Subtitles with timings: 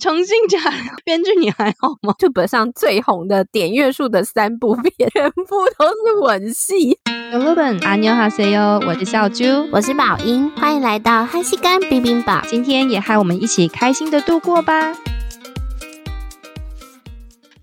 [0.00, 0.58] 重新讲，
[1.04, 5.44] 编剧你还好吗？YouTube 上最红的点阅数的三部片，全部
[5.78, 6.98] 都是吻戏。
[7.30, 12.40] 有日本阿妞哈 say 哟，我是小猪，我是宝英，欢迎来到韩系干冰冰堡。
[12.48, 14.96] 今天也和我们一起开心的度过吧。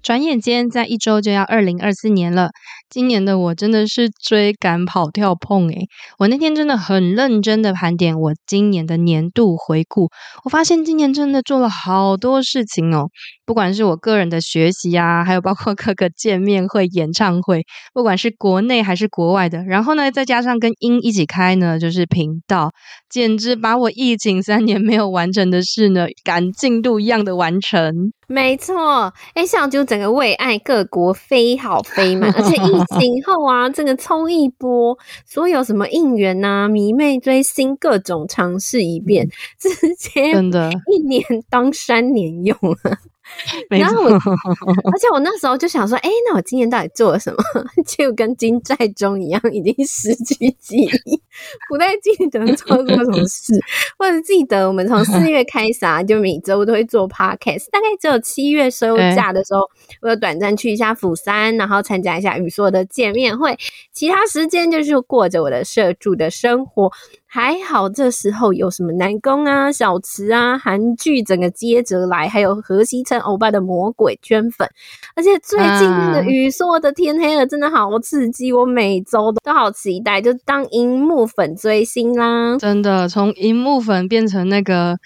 [0.04, 2.52] 转眼间，在一周就要二零二四年了。
[2.90, 5.88] 今年的我真的是追赶跑跳碰诶，
[6.20, 10.10] 我那天真的很认真的盘点我今年的年度回顾，
[10.46, 13.10] 我发现今年真的做了好多事情哦。
[13.48, 22.72] 不管是我个人的学习啊，还有包括各个见面会、演唱会，不管是国内还是国外的，然后呢，再加上跟英一起开呢，就是频道，
[23.10, 28.12] 简直把我疫情三年没有完成的事呢，赶进度一样的完成。
[28.28, 32.70] 没错，哎，像就整个为爱各国飞好飞满，而且疫
[33.00, 39.26] 情后啊，这个冲一波，所有什么应援呐、迷妹追星各种尝试一遍，
[39.58, 42.98] 直接真的，一年当三年用了。
[43.70, 47.38] 然后我，而且我那时候就想说，哎，那我今年到底做了什么？
[47.86, 51.22] 就跟金在中一样，已经失去记忆，
[51.70, 53.54] 不太记得做过什么事，
[53.98, 59.62] 或者记得我们从四月开始啊，就每周都会做 podcast，大概只有七月收假的时候，
[60.02, 63.58] 我有短暂去一下釜山，然后参加一下宇硕的见面会，
[63.92, 66.92] 其他时间就是过着我的社畜的生活。
[67.28, 74.68] 还好，这时候有什么南宫啊、小池啊、韩剧整个接着来，还有河西城欧巴的魔鬼圈粉，
[75.16, 84.98] 而且最近那个宇硕的天黑了，真的好刺激，我每周都好期待，就当荧幕粉追星啦，真的从荧幕粉变成那个。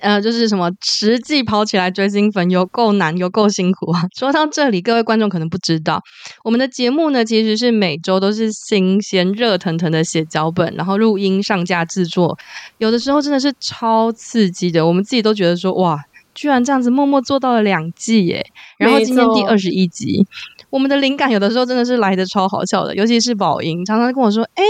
[0.00, 4.02] 呃，就是什么实际跑起来追星粉有够难，有够辛苦啊！
[4.18, 6.02] 说到这里，各位观众可能不知道，
[6.42, 12.38] 我们的节目呢，其实是每周都是新鲜、热腾腾的写脚本，然后录音、上架、制作，
[12.78, 16.00] 有的时候真的是超刺激的，我们自己都觉得说，哇，
[16.34, 18.46] 居然这样子默默做到了两季耶！
[18.78, 20.26] 然后今天第二十一集。
[20.74, 24.64] 我们的灵感有的时候真的是来的超好笑的，尤其是宝英常常跟我说：“哎，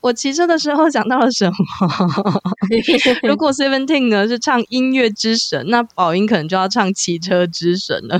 [0.00, 1.54] 我骑车的时候想到了什么？”
[3.22, 8.18] 如果 Seventeen 呢是唱音乐之神，那宝英可能就要唱骑车之神了。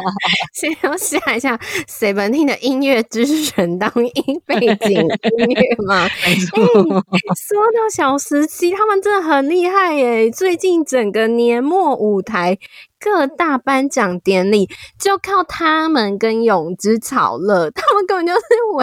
[0.58, 1.54] 先要下一下
[1.86, 6.06] Seventeen 的音乐之神当音背景音乐吗？
[6.24, 10.30] 哎，说到小时期，他们真的很厉害耶！
[10.30, 12.56] 最近整个年末舞台。
[13.00, 18.40] 各大颁奖典礼就靠他们跟泳之吵了，他们根本就是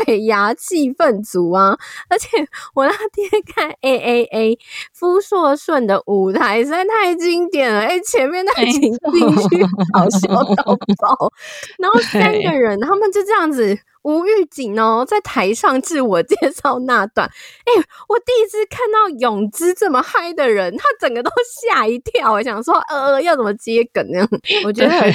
[0.08, 1.78] 尾牙气氛组啊！
[2.10, 2.28] 而且
[2.74, 4.60] 我那天看 A A A
[4.94, 9.00] 夫硕顺的舞台实在太经典了，哎，前面那情进
[9.50, 11.34] 去好笑到爆，
[11.78, 13.78] 然后三 个人他们就这样子。
[14.06, 21.32] 无预警哦，在台上自我介绍那段，哎、欸，我第一次看到泳姿这么嗨的人，他整个都
[21.64, 22.32] 吓一跳。
[22.34, 24.28] 我想说，呃，要怎么接梗呢？
[24.64, 25.12] 我觉得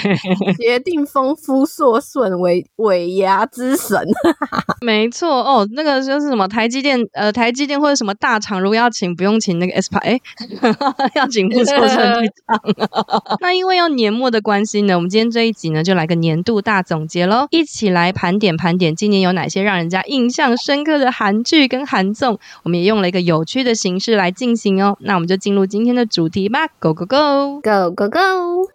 [0.57, 3.97] 决定封夫硕顺为尾牙之神。
[4.83, 10.21] 没错哦，那个就是什么台积电，呃，台积电或者什么大厂，如果要请，不用请那个 aespa，哎，
[11.15, 12.61] 要请夫硕顺去唱。
[13.41, 18.97] 那因为要年末的关系呢，我们今天这一集呢，就来个年度大总结喽，一起来盘点盘点。
[18.97, 22.39] 今年有哪些让人家印象深刻的韩剧跟韩综？
[22.65, 24.97] 我们也用了一个有趣的形式来进行哦。
[25.01, 28.71] 那我们就进入今天的主题吧，Go Go Go Go Go Go！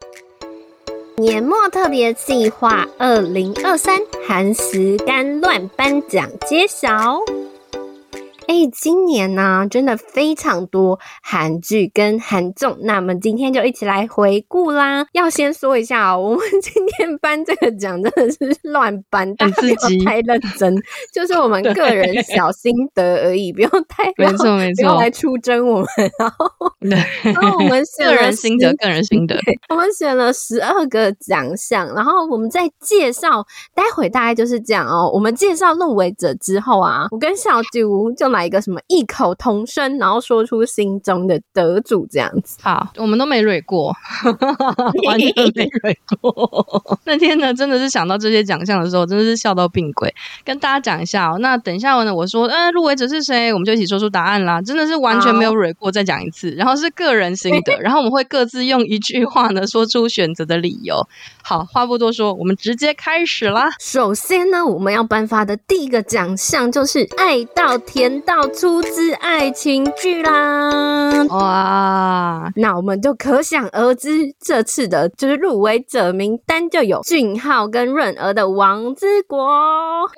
[1.17, 7.19] 年末特别计划二零二三韩食干乱颁奖揭晓。
[8.47, 15.03] 哎，今年呢、啊，真的非常多韩剧跟韩综，那我们今天就一起来回顾啦。
[15.13, 19.75] 要先说一下哦，我们今天颁这个奖真的是乱颁，大家不要
[20.05, 20.75] 太认真，
[21.11, 25.87] 就是我们个人小心得而已，不用太没错没错，不要来出征我们。
[26.19, 26.51] 然后，
[27.23, 29.35] 然后我们个人心得，个人心得，
[29.69, 35.09] 我们选了十二个奖项，然后我们再介绍，待会大概就是这样哦。
[35.11, 38.34] 我们介绍入围者之后啊，我跟小啾就。
[38.35, 42.57] 来一个什么异口同声，然后说出心中的得主这样子。
[42.61, 43.95] 好，我们都没蕊过，
[45.07, 46.99] 完全没 蕊过。
[47.05, 50.13] 那天呢，真的是想到这些奖项的时候，真的是笑到病鬼。
[50.43, 54.61] 跟大家讲一下哦，那等一下呢，我说，呃，入围者是谁，我们就一起说出答案啦。
[54.61, 56.51] 真的是完全没有蕊过，再讲一次。
[56.51, 60.95] 然后是个人心得， 然后我们会各自用一句话呢，说出选择的理由。
[61.43, 63.69] 好，话不多说，我们直接开始啦。
[63.79, 68.21] 首先呢，我们要颁发的第一个奖项就是爱到天。
[68.25, 71.25] 到出自爱情剧啦！
[71.29, 80.09] 哇，那我们就可想而知，这次的就是入围者名单就有俊浩跟润儿的《王之国》哦，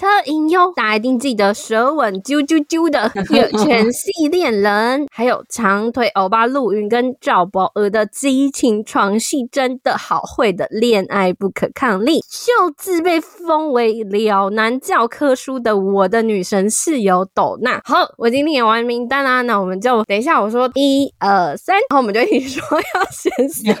[0.00, 3.10] 特隐忧，大家一定记得舌吻啾啾啾的
[3.62, 17.80] 《犬系恋人》，还有长腿欧巴陆云跟赵宝儿的激情床戏，真的好会的恋爱不可抗力，秀智被封为了男教科书的我的女神室友斗娜。
[17.84, 23.74] 好，我已经念完名单啦，那我们就等一下我说一二三，然后我们就一起说要选谁。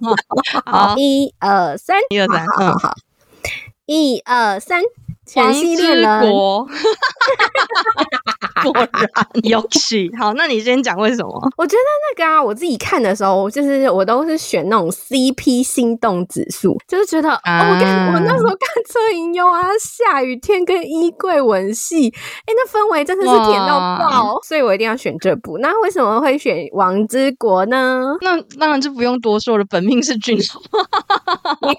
[0.66, 2.94] 好，一二三，一二三，好好好，
[3.86, 4.82] 一二三。
[5.26, 6.20] 全系列人，
[8.62, 8.88] 果然
[9.42, 10.10] 有趣。
[10.16, 11.52] 好，那你先讲为什么？
[11.56, 11.82] 我觉得
[12.16, 18.58] 那个啊，我自己看的时候，就是我都是选那种 CP 心动指数，就是觉得、啊哦、我看我那时候看
[18.88, 25.58] 车银优啊，下雨天跟衣柜吻戏，哎、欸，那氛围真的是甜到爆，所以我一定要选这部。
[25.58, 28.16] 那为什么会选王之国呢？
[28.20, 30.60] 那当然就不用多说了，本命是俊昊。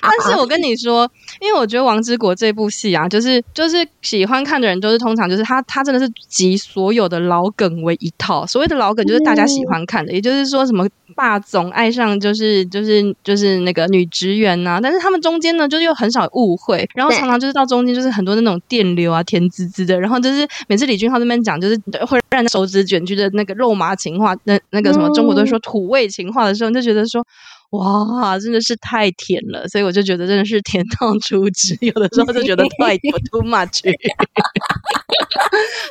[0.00, 1.10] 但是我跟你说，
[1.40, 2.68] 因为我觉得王之国这部。
[2.68, 8.44] 戏啊，就是就是喜欢看的人，就是通常就是他他真的是集所有的老梗为一套。
[8.46, 10.86] 所谓的老梗，就是大家喜欢看的，嗯、也就是说什么
[11.16, 27.24] 霸总爱上就是就是就是那个女职员呐，但是他们中间呢，就是又很少误会，然后常常就是到中间就是很多那种电流啊，甜滋滋的，然后就是每次李俊浩那边讲，就是会让手指卷曲的那个肉麻情话，那那个什么中国都说土味情话的时候，你就觉得说。
[27.70, 33.80] 哇，真的是太甜了，所以我就觉得真的是甜到 出汁，有的时候就觉得太 too much。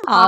[0.07, 0.27] 好，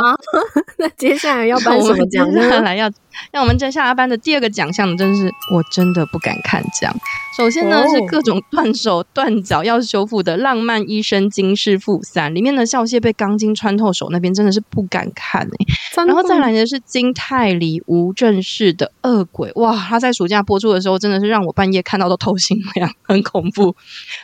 [0.78, 2.42] 那接下来要颁什么奖呢？
[2.42, 2.92] 接下来要。
[3.32, 6.96] 让我们接下来班的第二个奖项呢，真是我真的不敢看这样。
[7.38, 16.06] 首先呢，是各种断手断脚要修复的《浪漫医生金师傅三》，里面的笑燮被钢筋穿透手那边真的是不敢看哎。
[16.06, 23.76] 然后再来呢是金泰梨吴正式的《恶鬼》，哇，他在暑假播出的时候真的是让我半夜看到都透心凉，很恐怖，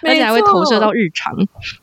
[0.01, 1.33] 而且还会投射到日常，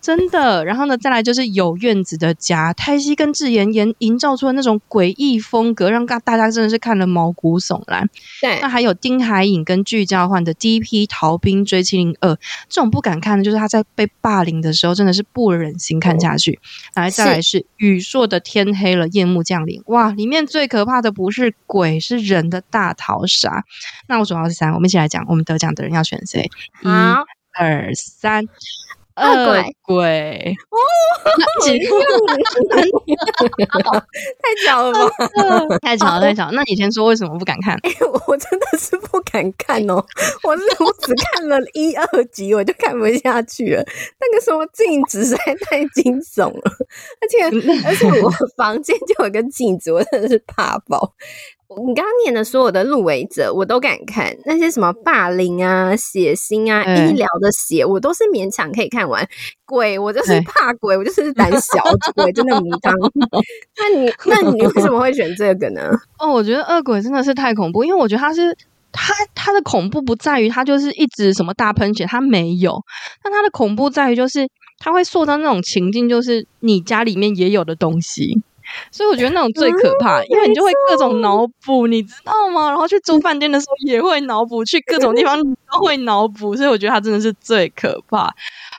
[0.00, 0.64] 真的。
[0.64, 7.01] 然后呢，再来就是有院子的家，泰熙跟智妍妍营造出的那种诡异风格，让大大家真的是看了。
[7.06, 8.08] 毛骨悚然，
[8.40, 8.60] 对。
[8.60, 12.31] 那还有丁海寅跟具交换的《第一批逃兵追七零二》，
[12.69, 16.58] 这种不敢看的，就是他在被霸凌的时候，真的是不忍心看下去。
[16.94, 23.64] 来，再来是宇硕的《天黑了，夜幕降临》，哇，里面最可怕的不是鬼，是人的大逃杀。
[24.06, 26.50] 那我数到三，我们一起来讲，我们得奖的人要选谁？
[26.82, 26.88] 一、
[27.58, 28.46] 二、三。
[29.17, 30.76] 恶鬼哦，
[31.62, 31.79] 几
[34.43, 35.14] 太巧了吧？
[35.82, 36.53] 太巧了，太巧了。
[36.53, 37.75] 那你先说为什么不敢看？
[37.82, 37.94] 欸，
[38.26, 40.05] 我真的是不敢看哦。
[40.44, 43.85] 我是我只看了一二集，我就看不下去了。
[44.20, 46.62] 那个什么镜子实在太惊悚了，
[47.20, 47.44] 而且
[47.87, 51.14] 而且我房间就有个镜子，我真的是怕爆。
[51.86, 54.36] 你刚刚念的所有的入围者，我都敢看。
[54.44, 59.26] 那些什么霸凌啊、血腥啊、嗯、医疗的血，我都是勉强可以看完。
[59.64, 61.82] 鬼，我就是怕鬼，我就是胆小
[62.14, 62.94] 鬼，真的迷汤。
[63.78, 65.90] 那你，那你为什么会选这个呢？
[66.20, 68.56] 哦，我觉得恶鬼真的是太恐怖，因为我觉得他是
[68.92, 72.82] 他他的恐怖不在于他就是一直什么大喷血，他没有。
[73.22, 74.48] 但他的恐怖在于就是
[74.78, 78.42] 他会塑造那种情境，就是你家里面也有的东西。
[78.91, 82.69] 所以我觉得那种最可怕，嗯、因为你就会各种脑补，你知道吗？
[82.69, 85.38] 然后去住饭店的时候也会脑补，去各种地方
[85.72, 88.30] 都 会脑补，所以我觉得他真的是最可怕。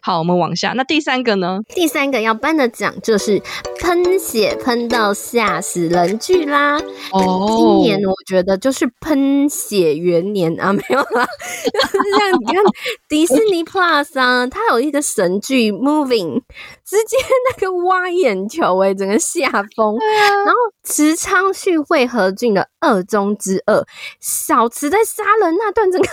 [0.02, 0.74] 好，我们往下。
[0.74, 1.62] 那第三个呢？
[1.70, 3.42] 第三个要颁的奖就是
[3.80, 6.78] 喷血喷到吓死人剧啦！
[7.12, 11.26] 哦，今年我觉得就是喷血元年啊， 没有啦。
[11.64, 12.64] 就是像你看
[13.08, 16.42] 迪士尼 Plus 啊，它有一个神剧 Moving，
[16.86, 17.18] 直接
[17.52, 19.98] 那个挖眼球诶、欸、整个吓疯。
[20.00, 20.54] 然后
[20.84, 23.82] 池昌旭、会和俊的二中之二，
[24.20, 26.08] 小池在杀人那段，整个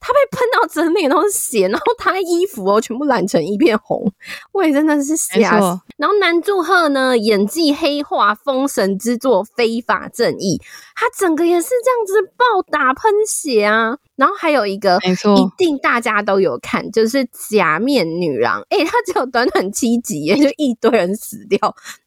[0.00, 3.46] 他被喷到整脸都是血， 然后他衣服哦全部染成。
[3.46, 4.12] 一片红，
[4.50, 5.80] 我也真的是吓死。
[5.96, 10.58] 然后南柱赫呢，演技黑化，封神之作《非法正义》，
[10.96, 13.98] 他整个也是这样子暴打喷血啊。
[14.16, 17.18] 然后还有一个，没错，一定大家都有看，就是
[17.50, 18.60] 《假面女郎》。
[18.70, 21.58] 诶、欸，他只有短短七集耶，就一堆人死掉，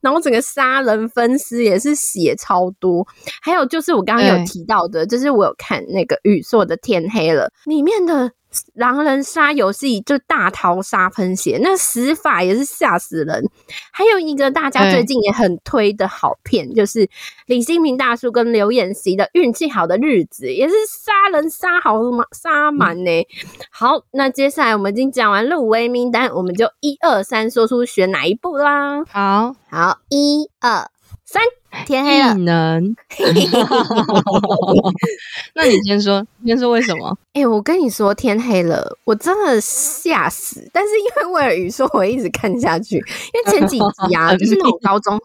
[0.01, 3.07] 然后整个杀人分尸也是血超多。
[3.41, 8.31] 还有就是我刚刚有提到的，欸、就是我有看那个宇宙的《天黑了》里面的。
[8.73, 13.43] 狼人杀游戏就大逃杀喷血，那死法也是吓死人。
[13.91, 17.07] 还有一个大家最近也很推的好片，就是
[17.45, 22.23] 李新平大叔跟刘演锡的《运气好的日子》，也是杀人杀好吗？
[22.31, 23.11] 杀满呢。
[23.69, 29.03] 好，那接下来我们已经讲完入围名单，我们就一二三说出选哪一部啦。
[29.05, 30.89] 好好，一二
[31.25, 31.58] 三。
[31.85, 32.95] 天黑了，异能。
[35.55, 37.15] 那你先说，先说为什么？
[37.33, 40.67] 哎、欸，我跟你说，天黑了，我真的吓死。
[40.73, 42.95] 但是因为威尔语说，我一直看下去。
[42.97, 43.03] 因
[43.45, 45.19] 为前几集啊， 就是那种高中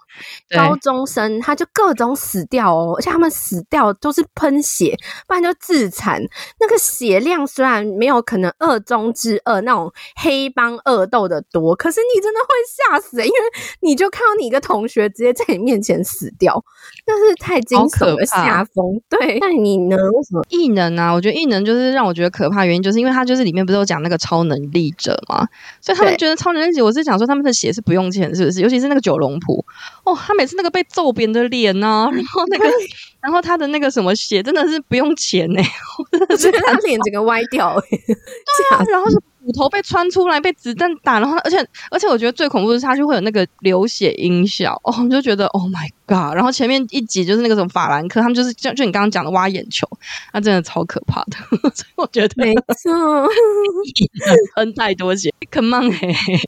[0.55, 4.97] 高中生，他就各种死掉哦，而且他们死掉都是喷血，
[5.27, 6.23] 不然就自残。
[6.61, 13.39] 那个血量虽然没有可能二中之二那种黑帮恶斗的多，可是你真的会吓死、欸，因为
[13.81, 16.63] 你就看到你一个同学直接在你面前死掉，
[17.05, 19.01] 但是太惊悚了，吓疯。
[19.09, 19.97] 对，那你呢？
[19.97, 21.13] 为什么异能啊？
[21.13, 25.47] 我觉得异能就是让我觉得可怕，原因就是因为他就是里面不是有讲那个超能力者嘛，
[25.81, 28.61] 所以他们觉得超能力者，我是想说他们的血是不用钱，是不是？
[28.61, 29.65] 尤其是那个九龙谱
[30.05, 32.65] 哦，他每次那个被揍扁的脸呐、啊，然后那个，
[33.21, 35.69] 然后他的那个什么血真的是不用钱呢、欸，
[36.29, 39.17] 我觉得他脸整个歪掉、欸， 对啊，然后是。
[39.45, 41.59] 骨头被穿出来，被子弹打，然后而且
[41.91, 46.35] 而且我觉得最恐怖的是，它就会有那个流血音效哦， 我就觉得 Oh my God！
[46.35, 49.87] 然后前面一集就是那个什么法兰克，他们就是就就你刚刚讲的挖眼球，
[50.33, 51.37] 那真的超可怕的，
[51.75, 53.29] 所以我觉得没错，
[54.57, 56.41] 喷太多血，Come on 嘿嘿。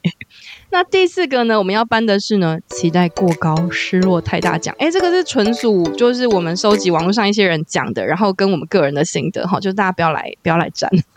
[0.69, 4.75] 那第四个呢，我们要颁的是呢，期待过高，失落太大奖。
[4.77, 10.89] 哎，这个是纯属就是我们收集网络上一些人讲的，然后跟我们个人的心得哈，就是大家不要来不要来沾。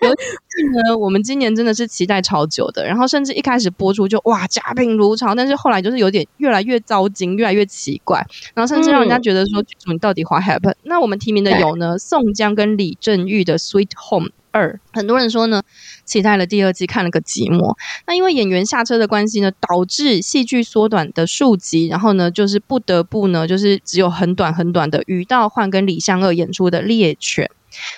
[0.00, 10.76] 尤其呢，我们今年真的是期待超久的，然后甚至一开始播出就哇嘉宾如潮，但是后来就是有点越来越糟心，越来越奇怪，然后甚至让人家觉得说，剧组你到底 what happened？
[10.84, 14.30] 那我们提名的有呢，宋江跟李正玉的 Sweet Home。
[14.52, 15.62] 二，很多人说呢，
[16.04, 17.76] 期待了第二季，看了个寂寞。
[18.06, 27.50] 那因为演员下车的关系呢，导致戏剧缩短的数集，然后呢，就是不得不呢，就是只有很短很短的于道焕跟李相二演出的猎犬。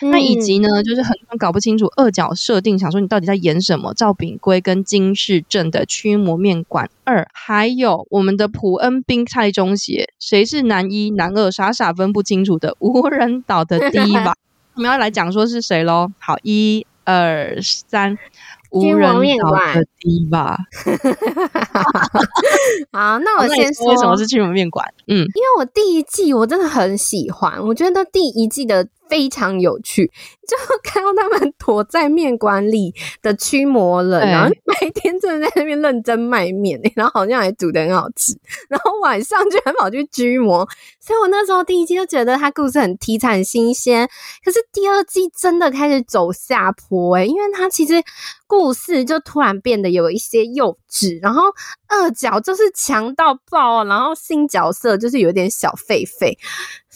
[0.02, 3.94] 嗯、那以及呢，就是很多人搞不清楚二角设定，想说你到底在演什么？
[3.94, 14.34] 赵炳圭跟金世正的驱魔面馆二，还有我们的朴恩斌、蔡中协，谁是男一男二，傻傻分不清楚的 无人岛的 Diva。
[14.74, 16.10] 我们要来讲说是谁喽？
[16.18, 18.16] 好，一二三，
[18.70, 20.52] 无人岛的 Diva。
[22.92, 24.86] 好，那我先说，为什么是去我们面馆？
[25.06, 28.88] 嗯，因为我第一季我真的很喜欢，我觉得第一季的。
[29.12, 30.10] 非常有趣，
[30.48, 34.50] 就 看到他们躲在面馆里的驱魔人，然后
[34.80, 38.32] 每 天真的在那边认真卖面，然后好像还煮的很好吃，
[38.70, 40.66] 然后晚上居然跑去驱魔，
[40.98, 44.08] 所以我那时候第一季就觉得他故事很题材很新鲜，
[44.42, 48.02] 可是第二季真的开始走下坡诶，因为他其实
[48.46, 51.42] 故事就突然变得有一些幼稚，然后
[51.86, 56.38] 二角就是强到爆，然后新角色就是有点小废废。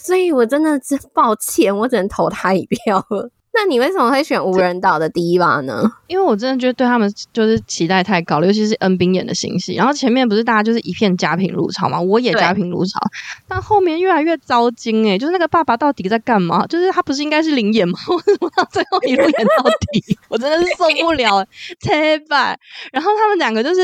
[0.07, 3.29] 所以我真的是抱歉，我只能投他一票了。
[3.59, 5.81] 那你为什么会选无人岛的 Diva 呢？
[6.05, 9.73] 因为我真的觉得对他们就是期待太高了，尤其是恩斌演的新戏。
[9.73, 12.99] 然后前面不是大家就是一片家贫如潮嘛，我也家贫如潮，
[13.47, 16.67] 但后面越来越糟心诶、欸，就是那个爸爸到底在干嘛？
[16.67, 17.97] 就是他不是应该是零演吗？
[18.07, 20.17] 为什么他最后一路演到底？
[20.29, 21.43] 我真的是受不了，
[21.79, 22.59] 切拜。
[22.91, 23.81] 然后他们两个就是。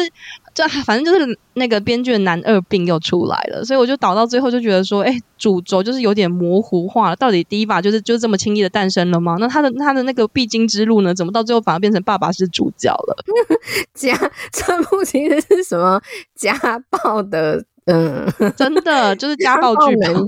[0.54, 7.16] 就反正就是那个编剧的男二病又出来了，所以我就导到最后就觉得说，哎、欸，主轴就是有点模糊化了。
[7.16, 9.36] 到底 Diva 就是就这么轻易的诞生了吗？
[9.40, 11.14] 那他的他的那个必经之路呢？
[11.16, 13.16] 怎么到最后反而变成爸爸是主角了？
[13.96, 14.14] 家
[14.52, 16.02] 这部其实是什么
[16.36, 16.54] 家
[16.90, 17.64] 暴的？
[17.86, 20.16] 嗯，真的就是家暴剧本。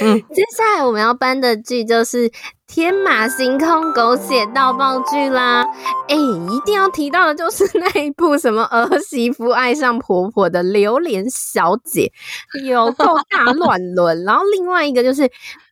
[0.00, 2.30] 嗯，接下来我们要搬的剧就是。
[2.76, 5.64] 天马行空狗血到爆剧啦！
[6.08, 12.12] 哎、欸，一定要提到的就是那一部什么儿媳妇爱上婆婆的榴莲小姐，
[12.66, 14.24] 有够大乱伦。
[14.24, 15.22] 然后另外一个就是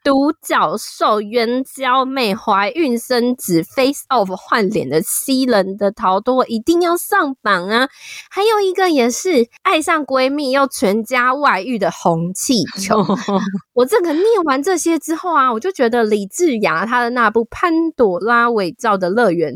[0.02, 7.86] 独角兽援交妹怀孕生子，face off 换脸的西人的逃脱一定要上榜啊！
[8.30, 13.04] 还有一个也是爱上闺蜜又全家外遇的红气球。
[13.74, 16.88] 我这个念完这些之后啊，我就觉得李智雅。
[16.94, 19.52] 他的那部《潘朵拉伪造的乐园》，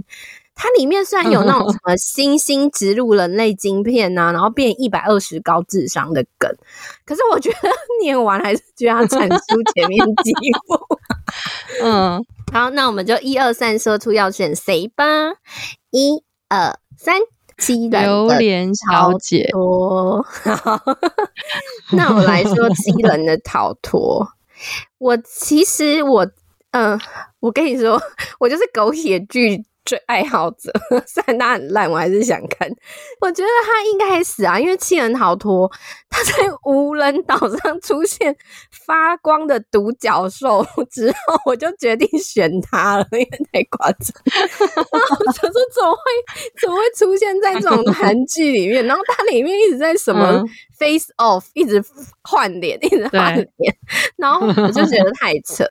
[0.57, 6.53] 它里面虽然有那种什么星星植入人类晶片呐、啊， 然后变一百二十高智商的梗，
[7.07, 7.71] 可是我觉得
[8.03, 10.33] 念完还是觉得他产出前面几
[10.67, 10.99] 步。
[11.81, 15.05] 嗯，好，那我们就一二三说出要选谁吧。
[15.93, 17.21] 一二三，
[17.57, 19.49] 七榴莲小姐。
[21.95, 24.27] 那我来说七人的逃脱。
[24.99, 26.29] 我其实我。
[26.73, 26.99] 嗯，
[27.41, 28.01] 我跟你说，
[28.39, 29.65] 我就是狗血剧。
[29.85, 30.71] 最爱好者，
[31.09, 32.69] 虽然它很烂，我还是想看。
[33.23, 35.67] 我觉得他应该死啊，因为弃人逃脱，
[36.11, 36.33] 他在
[36.65, 38.37] 无人岛上出现
[38.85, 44.13] 发光的独角兽之后，我就决定选他了，因为太夸张。
[44.93, 46.01] 然后我想说怎么会
[46.61, 48.85] 怎么会出现在这种韩剧里面？
[48.85, 50.45] 然后它里面一直在什么
[50.79, 51.83] face off，一直
[52.23, 53.77] 换脸，一直换脸，
[54.17, 55.65] 然后我就觉得太扯。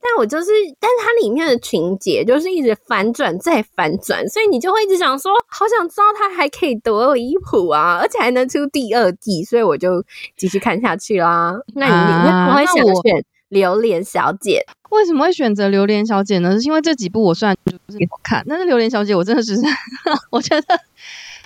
[0.00, 10.04] 但我就是，但是它里面的情节就是一直反转再反转，所以你就会一直想说，好想知道它还可以多离谱啊，而且还能出第二季，所以我就
[10.36, 11.54] 继续看下去啦。
[11.74, 13.14] 那你为什么会想选
[13.48, 14.64] 《榴莲小姐》？
[14.90, 16.58] 为什么会选择《榴莲小姐》呢？
[16.60, 19.54] 是因为这几部我虽然不是看，但是《榴莲小姐》我真的是，
[20.30, 20.80] 我觉得。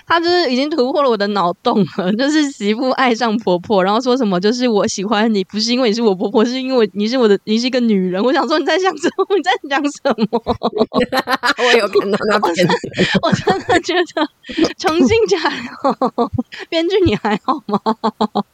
[0.09, 8.21] 他就是已经突破了我的脑洞了， 就是媳妇爱上婆婆，然后说什么就是我喜欢你，不是因为你是我婆婆，是因为你是我的，你是一个女人。
[8.23, 9.37] 我想说你在想什么？
[9.37, 9.99] 你在讲什
[10.31, 10.41] 么？
[11.63, 12.75] 我有看到那片子，
[13.21, 14.27] 我真的觉得
[14.79, 16.31] 重新加油，
[16.69, 17.79] 编剧你还好吗？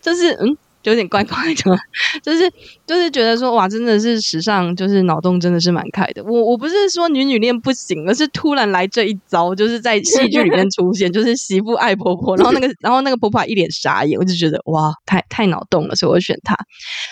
[0.01, 0.57] 就是嗯。
[0.85, 1.75] 就有点怪怪的，
[2.21, 2.47] 就是
[2.85, 6.23] 就是觉得说哇，真的是史上就是脑洞真的是蛮开的。
[6.23, 16.55] 我我不是说女女恋不行，而是突然来这一招，就是在戏剧里面出现， 就是媳妇爱婆婆，然后那个然后那个婆婆一脸傻眼，我就觉得哇，太太脑洞了，所以我选她。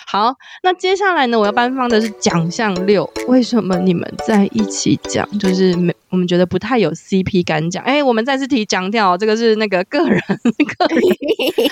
[0.05, 5.27] 好，那接下来呢，我要颁发的是奖项六，为什么你们在一起讲？
[5.39, 5.91] 就是没。
[6.13, 10.21] 我们觉得不太有 CP 感讲，哎，我们再次提强调，这个是那个个人，
[10.77, 11.01] 个人，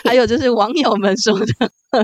[0.04, 1.46] 还有就是网友们说的。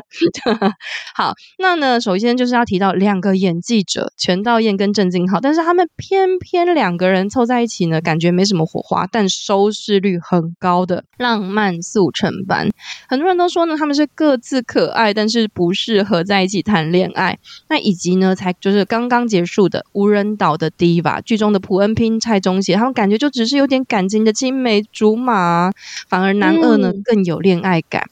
[1.15, 12.69] 好，那呢，首先就是要提到两个演技者，全道嬿跟郑敬浩，但是他们偏偏两个人凑在一起呢，感觉没什么火花，但收视率很高的浪漫速成班，
[13.07, 17.39] 很多人都说呢，他们是各自可爱，但是不适合在一起谈恋爱。
[17.69, 22.19] 那以及呢，才就是刚刚结束的无人岛的 Diva 剧中的朴恩斌。
[22.27, 25.71] 蔡中协，他们感觉就只是有点感情的青梅竹马，
[26.09, 28.09] 反而男二呢更有恋爱感。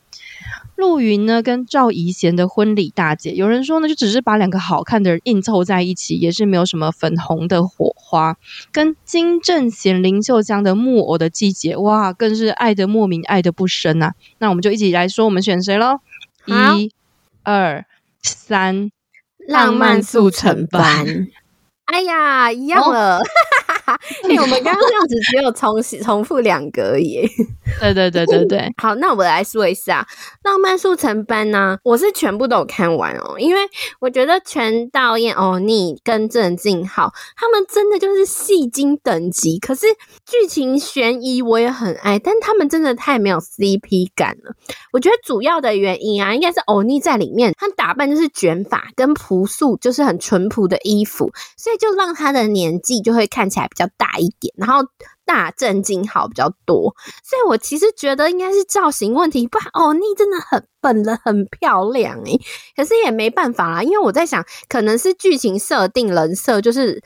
[0.77, 8.35] 陆云呢跟赵怡贤的婚礼大姐，有人说呢就只是把两个好看的人硬凑在一起，也是没有什么粉红的火花。
[8.73, 14.13] 跟金正贤、林秀香的木偶的季节，哇，更是爱得莫名，爱得不深啊！
[14.39, 15.99] 那我们就一起来说，我们选谁喽？
[16.45, 16.91] 一、
[17.43, 17.85] 二、
[18.21, 18.91] 三，
[19.47, 21.27] 浪漫速成班。
[21.85, 23.19] 哎呀，一样了。
[23.19, 23.21] 哦
[24.23, 27.27] 因为我们刚刚这样子只有重重复两格而已。
[27.79, 28.73] 对对对对对。
[28.81, 30.07] 好，那我来说一下
[30.43, 33.61] 《浪漫速成班》呢，我是全部都有看完哦，因为
[33.99, 39.57] 我觉得全导演、欧尼跟郑敬浩他们真的就是戏精等级。
[39.59, 39.87] 可是
[40.25, 44.53] 剧情悬疑我也很爱，但他们真的太没有 CP 感了。
[44.91, 54.87] 我觉得主要的原因啊，应该是欧尼在里面，他打扮就是卷发跟朴素，就是很淳朴的衣服，所以就让他的年纪就会看起来比较大一点，然后
[55.25, 62.39] 大正经好比较多，所以我其实觉得应该是造型问题，不然欧尼真的很本人很漂亮诶，
[62.75, 67.03] 可是也没办法啦，因为我在想，可能是剧情设定人设就是。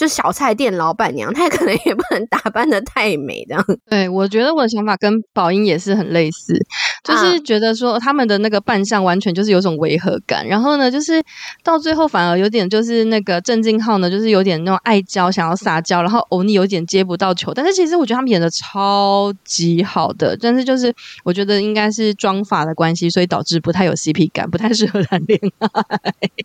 [0.00, 3.62] 就小菜店老板娘，她可能也不能打扮的太美，这样。
[3.90, 6.58] 对，我觉得我的想法跟宝英也是很类似，
[7.04, 10.46] 就是觉得说他们的那个扮相完全就是有种违和感。
[10.48, 11.22] 然后呢，就是
[11.62, 17.52] 到最后反而有点就是那个郑敬浩呢，就是有点那种爱娇，想要撒娇，然后欧尼有点接不到球。
[17.52, 20.90] 但是其实我觉得他们演的超级好的，但是就是
[21.24, 25.68] 我觉得应该是妆发的关系，所以导致不太有 CP 感，不太适合 谈恋爱。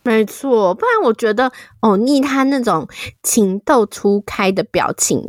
[0.04, 1.50] 没错，不然我觉得
[1.86, 2.88] 欧尼他那种
[3.21, 3.36] 情。
[3.36, 5.21] 情窦初开的表情，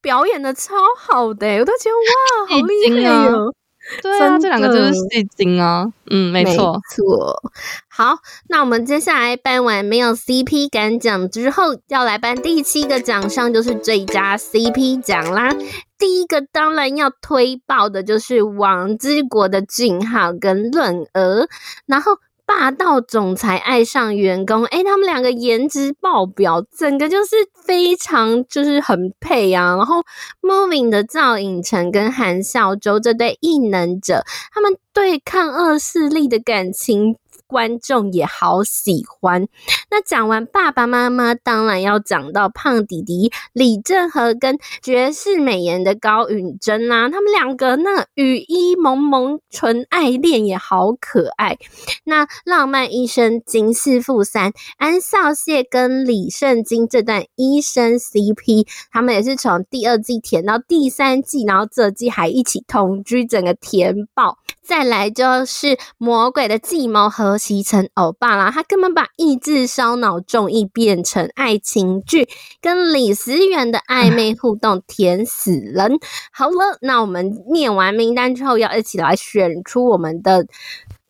[0.00, 3.52] 表演的超好的，我都觉得哇，好厉害哦！
[4.00, 7.42] 对啊，这两个就是戏精啊，嗯，没错，没错。
[7.88, 8.16] 好，
[8.48, 15.54] 那我们接下来颁完没有 CP 感奖之后，要来颁第七个奖项，就是最佳 CP 奖啦。
[15.98, 21.46] 第一个当然要推爆的就是《王之国》的俊浩跟润娥，
[21.84, 22.12] 然后。
[22.52, 29.76] 霸道总裁爱上员工，诶、他们两个颜值爆表，整个就是非常就是很配啊。
[29.76, 30.02] 然后
[30.42, 37.16] ，Moving 的赵寅成跟韩孝周这对异能者，他们对抗恶势力的感情。
[37.50, 39.48] 观众也好喜欢。
[39.90, 47.08] 那讲完爸爸妈妈，当然要讲到胖弟弟李正和跟绝世美颜的高允贞啦。
[47.08, 51.58] 他们两个那雨衣蒙蒙纯爱恋也好可爱。
[52.04, 64.38] 那浪漫医生金师傅三安孝燮跟李圣经这段医生 CP，他们也是从第二季甜到第三季，然后这季还一起同居，整个甜爆。
[64.62, 67.39] 再来就是魔鬼的计谋和。
[67.40, 72.28] 七成欧巴啦，他根本把意智烧脑综艺变成爱情剧，
[72.60, 75.98] 跟李思源的暧昧互动甜死人。
[76.30, 80.46] 好了，那我们念完名单之后，要一起来选出我们的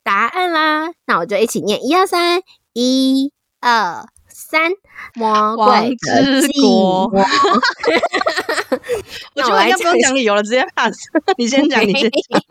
[0.03, 0.93] 答案啦。
[1.05, 2.41] 那我就一起念，一二三，
[2.73, 4.05] 一二。
[4.33, 4.71] 三
[5.15, 7.11] 魔鬼之国，
[9.35, 10.95] 我觉得要不用讲理由了，直接 pass。
[11.37, 12.41] 你先讲，你先讲。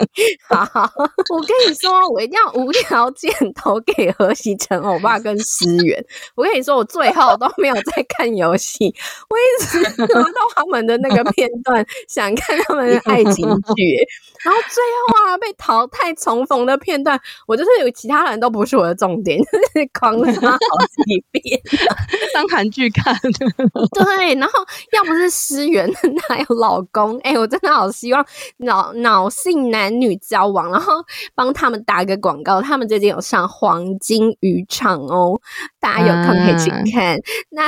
[0.67, 0.91] 好，
[1.31, 6.05] 我跟你说，我一定要无条件投给何喜成欧巴跟思源。
[6.35, 8.95] 我跟你说，我最后都没有在看游戏，
[9.29, 13.97] 我一直看到他们的那个片段，想看他们的爱情剧。
[14.43, 21.61] 然后最后啊，被淘汰重逢的片段，我就是有其他人都不是我的重点，就是狂刷好几遍。
[22.35, 23.15] 当韩剧看，
[23.93, 24.53] 对，然后
[24.93, 25.89] 要不是失源，
[26.29, 27.17] 哪有老公？
[27.19, 28.25] 哎、欸，我真的好希望
[28.59, 30.95] 脑脑性男女交往，然后
[31.35, 32.61] 帮他们打个广告。
[32.61, 35.41] 他们最近有上《黄金渔场》哦，
[35.79, 37.15] 大家有空可以去看。
[37.15, 37.67] 啊、那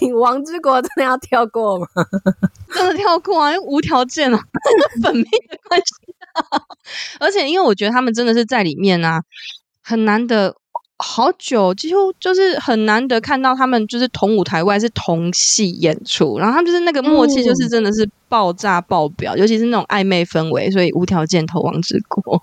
[0.00, 1.86] 你《王之国》真的要跳过吗？
[2.74, 4.40] 真的跳过啊，无条件啊，
[5.02, 6.60] 本命的关系、啊。
[7.20, 9.22] 而且因为我觉得他们真的是在里面啊，
[9.82, 10.56] 很难得。
[10.98, 22.42] 好久，几乎就是很难得看到他们就是同舞台外是同戏演出，然后他们就是那个默契，就是真的是爆炸爆表，嗯、尤其是那种暧昧氛围，所以无条件投王之国。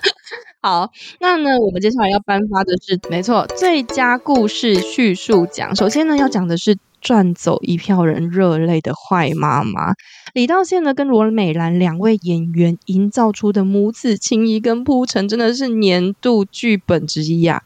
[0.62, 5.76] 好，那呢，我们接下来要颁发的是，没错，最佳故事叙述奖。
[5.76, 6.76] 首先呢，要讲的是。
[7.02, 9.94] 赚走一票人热泪的坏妈妈，
[10.34, 17.62] 李道宪呢跟罗美兰两位演员营造出的母子情谊跟铺陈，真的是年度剧本之一啊！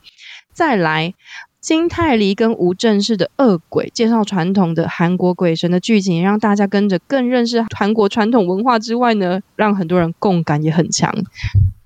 [0.55, 1.13] 再来，
[1.61, 11.13] 金泰梨跟吴正式的恶鬼，介绍传统的韩国鬼神的剧情，也让大家跟着更认识韩国传统文化之外呢，让很多人共感也很强。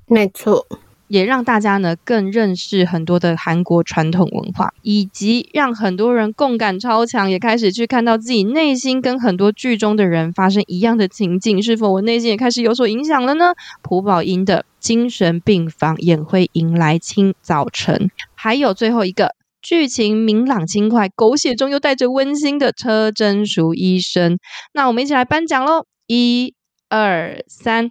[0.07, 0.67] 没错。
[1.09, 13.55] 也让大家呢更认识很多的韩国传统文化，以及让很多人共感超强，也开始去看到自己内心跟很多剧中的人发生一样的情境，是否我内心也开始有所影响了呢？
[13.81, 24.39] 朴宝英的精神病房也会迎来清早晨，还有最后一个剧情明朗轻快，狗血中又带着温馨的车真淑医生。
[24.73, 25.85] 那我们一起来颁奖喽！
[26.07, 26.55] 一、
[26.89, 27.91] 二、三。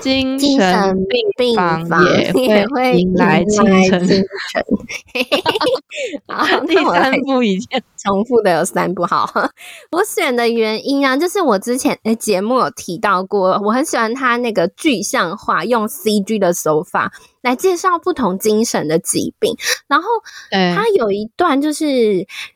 [0.00, 0.96] 精神
[1.36, 1.86] 病房
[2.34, 4.24] 也会迎来清 晨。
[6.26, 9.04] 好， 第三部已经重复的有三部。
[9.04, 9.30] 好，
[9.92, 17.12] 我选的原因啊，就是我之前诶节目有提到过，我很喜欢他那个具象化，用 CG 的手法。
[17.42, 19.54] 来介绍不同精神的疾病，
[19.88, 20.08] 然后
[20.50, 21.84] 他有一段就是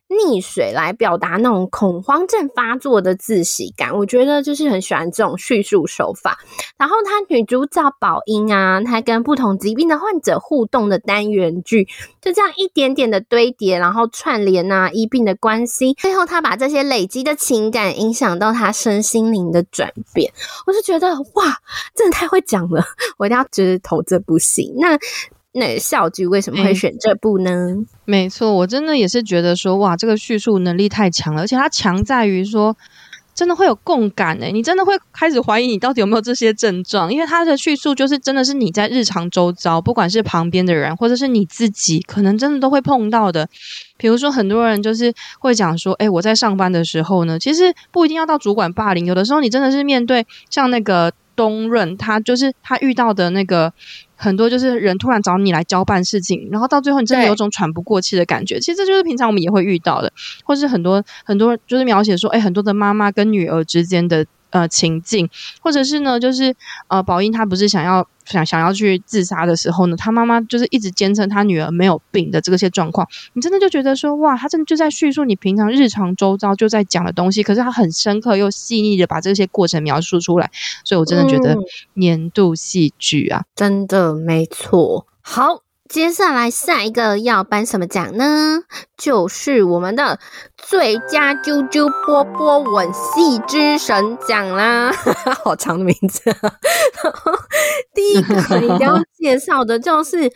[0.09, 6.38] 溺水来表达那种恐慌症发作的窒息感，我觉得就是很喜欢这种叙述手法。
[6.79, 11.88] 然后他女主角宝英啊，她跟不同疾病的患者互动的单元剧，
[12.20, 20.33] 就这样一点点的堆叠，然后串联啊医病的关系，最后他把这些累积的情感影响到他身心灵的转变，
[20.66, 21.59] 我就觉得哇，
[21.96, 22.85] 真的太会讲了，
[23.16, 24.72] 我一定要就是投这部戏。
[24.79, 24.99] 那
[25.53, 27.51] 那笑剧为什么会选这部呢？
[27.51, 32.77] 嗯、没错，我真的也是觉得说，哇，这个叙述能力太强了，而且它强在于说，
[33.35, 43.49] 真的会有共感诶，你真的会开始怀疑你到底有没有这些症状，因为它的叙述就是真的是你在日常周遭，不管是旁边的人或者是你自己，可能真的都会碰到的。
[43.97, 51.12] 比如说，很多人就是会讲说，诶，我在上班的时候呢，其实不一定要到主管霸凌，有的时候你真的是面对像那个。
[51.37, 53.72] 东润，他就是他遇到的那个
[54.16, 58.59] 很多就是人突然找你来交办事情，然后到最后你真的有种喘不过气的感觉。
[58.59, 60.12] 其实这就是平常我们也会遇到的，
[60.44, 64.27] 或是很多很多就是描写说，诶，很多的妈妈跟女儿之间的。
[64.51, 65.29] 呃，情境，
[65.61, 66.55] 或者是呢，就是
[66.89, 80.51] 呃，宝英她不是想要想想要去自杀的时候呢，她妈妈就是一直坚称她女儿没有病的这些状况，你真的就觉得说，哇，她真的就在叙述你平常日常周遭就在讲的东西，可是她很深刻又细腻的把这些过程描述出来，
[80.85, 81.57] 所以我真的觉得
[81.95, 85.66] 年度戏剧啊，嗯，真的没错，好。
[85.88, 88.62] 接下来下一个要颁什么奖呢？
[88.96, 90.18] 就是我们的
[90.57, 94.92] 最佳啾啾波波吻戏之神奖啦！
[95.44, 96.22] 好长的名字。
[97.94, 100.31] 第一个你要介绍的就是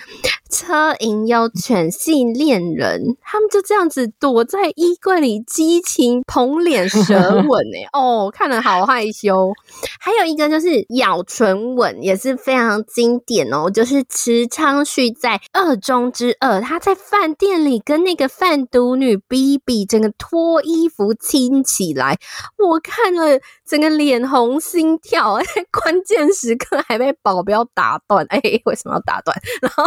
[0.51, 9.53] 车银优犬系恋人，他们就这样子躲在衣柜里激情捧脸舌吻哎 哦，看了好害羞。
[10.01, 15.41] 还有一个就是咬唇吻，也是非常经典哦，就是池昌旭在。
[15.53, 22.19] 二中之二，他在饭店里跟那个贩毒女 BB 整个脱衣服亲起来，
[22.57, 25.39] 我看了整个脸红心跳，
[25.71, 29.37] 关键时刻还被保镖打断，哎，为什么要打断？
[29.61, 29.85] 然后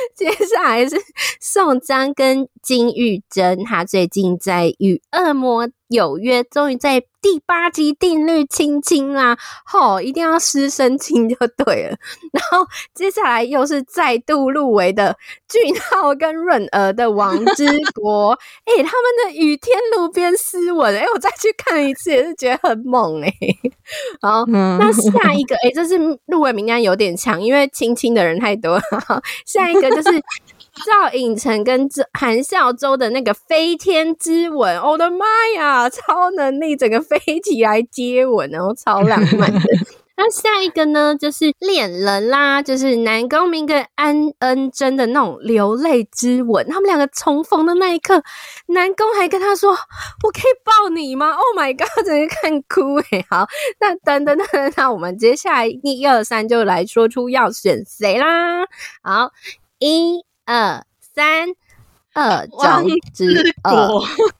[0.16, 0.96] 接下来是
[1.40, 9.36] 宋江跟金玉珍，他最近在与恶魔有约，终于在第八集定律亲亲啦！
[9.64, 11.96] 吼、哦，一定要师生亲就对了。
[12.32, 15.16] 然后接下来又是再度入围的
[15.48, 18.34] 俊浩跟润儿的《王之国》
[18.66, 23.56] 欸，哎，他们的雨天路边斯文，哎、欸，我再去看一次也是觉得很猛哎、欸。
[24.22, 28.82] 好，那下一个，哎、欸，这是入围名单有点强，因为亲亲的人太多了。
[29.44, 30.22] 下一个就是。
[30.84, 39.60] 赵寅成跟韩孝周的那个飞天之吻，我的妈呀，超能力整个飞起来接吻，然后超浪漫的。
[40.16, 46.66] 那下一个呢，就是恋人啦，就是南宫珉跟安恩真的那种流泪之吻。
[46.68, 48.22] 他们两个重逢的那一刻，
[48.66, 49.70] 南宫还跟他说
[50.22, 53.46] ：“我可以抱你吗？”Oh my god，整个看哭诶、好，
[53.80, 58.66] 那等等等等，那我们接下来一二三就来说出要选谁啦。
[59.02, 59.30] 好，
[59.78, 60.29] 一。
[60.50, 60.82] 二
[61.14, 61.48] 三
[62.12, 62.84] 二张
[63.14, 63.88] 之二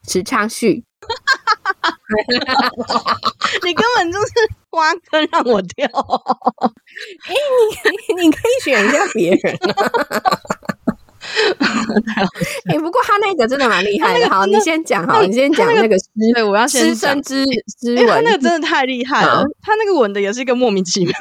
[0.04, 0.84] 池昌旭，
[3.62, 4.26] 你根本就是
[4.70, 5.86] 挖坑让我跳。
[7.28, 7.36] 哎、欸，
[8.08, 9.56] 你你可以选一下别人。
[12.66, 14.28] 哎、欸，不过他那个真的蛮厉害的。
[14.28, 17.44] 好，你先讲，好，你先讲那个诗，对，我要先师生之
[17.80, 19.44] 之吻，他那个真的太厉害了。
[19.62, 21.14] 他那个吻的也是一个莫名其妙。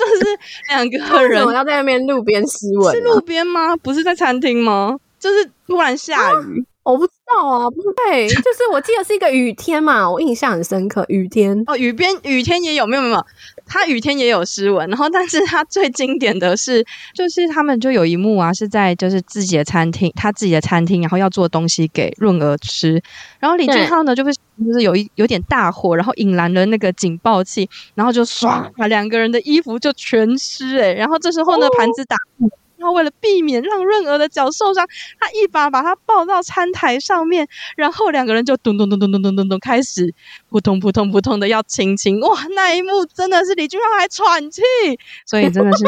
[0.00, 3.76] 就是两个人要在那边路边湿吻，是路边吗？
[3.76, 4.96] 不是在餐厅吗？
[5.18, 13.24] 就是突然下雨，啊、我不知道啊，不对，就是我记得是一个雨天嘛，我印象很深刻，雨天哦，雨边雨天也有，没有没有。
[13.72, 16.84] 他雨天也有湿吻，然后但是他最经典的是，
[17.14, 23.00] 就是他们就有一幕啊，是在就是自己的餐厅，他自己的餐厅，然后要做东西给润儿吃，
[23.38, 24.32] 然后李俊浩呢就会
[24.66, 32.48] 就是有一有点大火，然后引燃了那个警报器，然后就唰把两个人的衣服就全湿诶、欸，然后这时候呢盘子打破。
[32.76, 34.86] 然后为了避免让润儿的脚受伤，
[35.18, 37.46] 他一把把他抱到餐台上面，
[37.76, 40.14] 然后两个人就咚咚咚咚咚咚咚咚开始
[40.48, 42.18] 扑通扑通扑通的要亲亲。
[42.20, 44.62] 哇，那一幕真的是李俊浩还喘气，
[45.26, 45.84] 所以真的是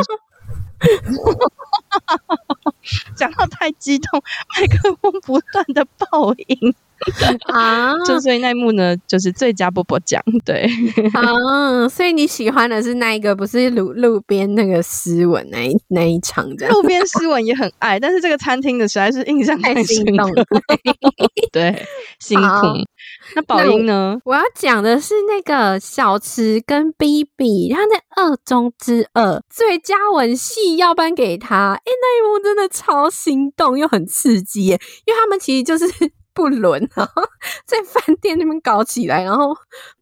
[3.16, 4.22] 讲到太激动，
[4.54, 6.74] 麦克风不断的爆音。
[7.52, 10.68] 啊， 就所以那一幕呢，就是最佳波波奖，对
[11.12, 20.44] 啊，所以你喜欢的是那一个，不是路路边那个斯文那一那一场的，路边斯文也很爱，但是这个餐厅的实在是印象太深刻了，
[21.52, 21.86] 对，
[22.20, 22.66] 辛苦。
[23.34, 24.18] 那宝英呢？
[24.24, 35.86] 我要讲的是那个小池跟 B B，他那二中之二最佳吻戏要颁给他，哎、欸，那一幕真的超心动又很刺激耶，因为他们其实就是。
[36.34, 37.08] 不伦啊！
[37.66, 39.56] 在饭店那边搞起来，然后。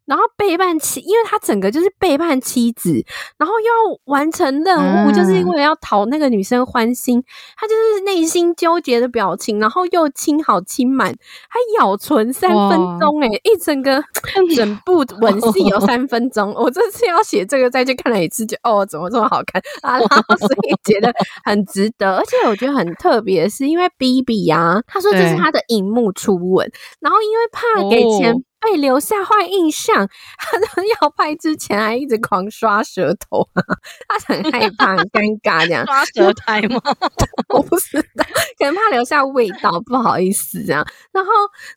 [0.06, 2.92] 然后背叛妻，因为他整个就是背叛妻子，
[3.38, 7.22] 然后要完成任务，嗯、就是因为要讨那个女生欢心，
[7.56, 11.14] 他就是内心纠结的表情，然后又亲好亲满，
[11.48, 14.02] 还咬唇三分钟，哎一整个
[14.56, 16.52] 整部 吻戏有三分钟。
[16.54, 19.96] 我这次要写这个，再去看了一次，就哦，怎么这么好看啊？
[19.96, 28.32] 然后 所以觉得很值得，而且我觉得很特别，是因为 B B 啊，他说这是他的荧幕初吻，然后因为怕给钱。
[28.34, 33.48] 哦被留下坏印象， 他要拍之前还一直狂刷舌头，
[34.06, 35.82] 他很害怕、很尴尬这样。
[35.88, 36.78] 刷舌苔吗？
[37.54, 38.22] 我不知道，
[38.58, 40.86] 可能怕留下味道，不好意思这样。
[41.10, 41.30] 然后，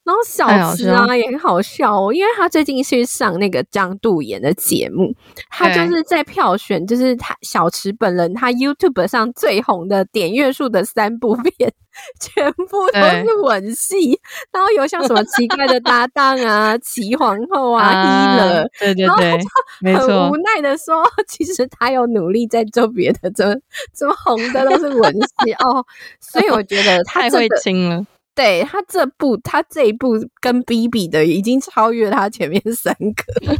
[0.03, 5.15] 然后小池啊也很好笑哦，因为他最近去上那个张度妍的节目，
[5.49, 11.73] 他就是在票选，就是他小池本人他 YouTube 上最红的点阅数的三部片。
[12.19, 14.19] 全部都是吻戏，
[14.51, 19.39] 然后有像什么奇怪的搭档啊，齐皇后啊，伊啊、了，对对对，
[19.82, 23.56] 没错，很无奈的说，其实他有努力在做别的，怎么
[23.93, 25.86] 怎么红的都是吻戏哦，
[26.19, 28.06] 所以我觉得他、这个、太会亲了。
[28.36, 33.58] 对他这部，他这一部跟 B B 的已经超越他前面三个，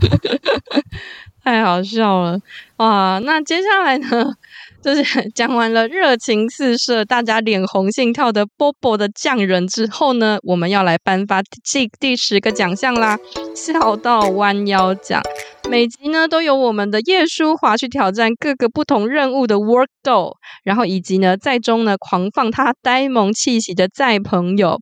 [1.44, 2.40] 太好笑了
[2.78, 3.20] 哇！
[3.24, 4.34] 那接下来呢？
[4.84, 13.18] 就是讲完了热情四射、大家脸红心跳的波波的匠人之后呢，我们要来颁发第第十个奖项啦——
[13.56, 15.22] 笑到弯腰奖。
[15.70, 24.80] 每集呢都有我们的叶舒华去挑战各个不同任务的 Work Doll，然后以及呢在中呢狂放他呆萌气息的在朋友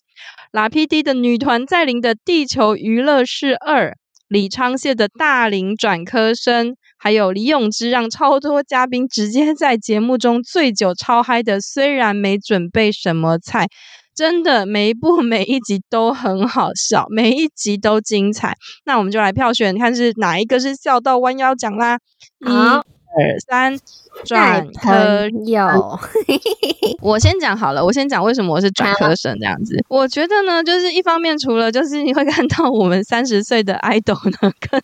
[0.52, 3.96] 拉 PD 的女团在林的地球娱乐室二，
[4.28, 6.76] 李昌燮的大龄转科生。
[7.04, 13.66] 还有李永芝让超多嘉宾直接在节目中醉酒超嗨的，虽然没准备什么菜，
[14.14, 18.56] 真的每一部 每一集都很好笑，每一集都精彩。
[18.86, 21.98] 那我们就来票选，看是哪一个是笑到弯腰奖啦！
[22.40, 23.78] 一，二三，
[24.26, 26.00] 转科友。
[27.02, 29.76] 我先讲好了，我先讲为什么我是转科生这样子。
[29.78, 34.80] 啊、我觉得呢，就是一方面除了就是你会看到我们三十岁的 idol 呢，跟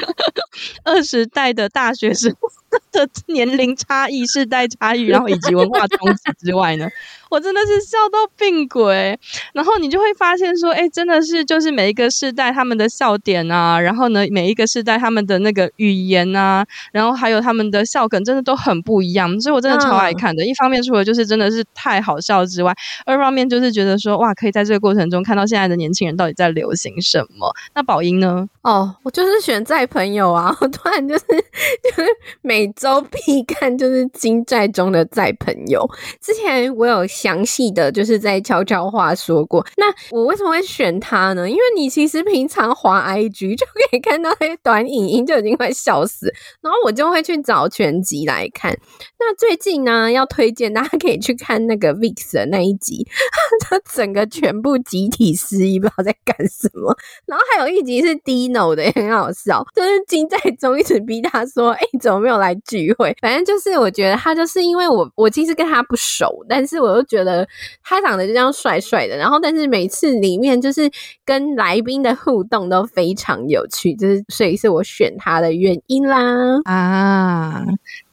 [0.83, 2.35] 二十代的大学生
[2.91, 6.87] 的年龄差异、世代差异，然后以及文化冲击之外呢。
[7.29, 9.17] 我真的是笑到病鬼，
[9.53, 19.39] 然后你就会发现说，哎，真的是就是每一个世代他们的笑点啊，然后呢，每一个世代他们的那个语言啊，然后还有他们的笑梗，真的都很不一样。
[19.41, 20.43] 所以我真的超爱看的。
[20.43, 22.73] 嗯、一方面除了就是真的是太好笑之外，
[23.05, 27.51] 二方面就是觉得说，哇，可以在这个过程中看到现在的年轻人到底在流行什么。
[27.75, 28.47] 那宝英呢？
[28.61, 31.25] 哦，我就是选在朋友啊， 我突然就是
[31.83, 32.07] 就是
[32.41, 35.85] 每周必看就是金在中的在朋友。
[36.21, 37.05] 之前我有。
[37.17, 41.49] 详细的就是在悄悄话说过，那我为什么会选他呢？
[41.49, 48.77] 因为你其实平常滑 IG 就可以看到那些短影音，就已经快笑死，然后我就会去找全集来看。
[49.19, 53.07] 那最近呢，要推荐大家可以去看那个 VIX 的那一集，
[53.61, 56.95] 他整个全部集体失忆，不知道在干什么。
[57.25, 67.06] 然后还有一集是 Dino 的，也很好笑，就是金在中一直逼他说：“哎、欸，怎么没有来聚会？”反正就是我觉得他就是因为我我其实跟他不熟，但是我又。
[67.07, 67.47] 觉得
[67.83, 70.89] 他长得就这样帅帅的，然后但是每次里面就是
[71.25, 77.65] 跟来宾的互动都非常有趣，就是所以是我选他的原因啦啊。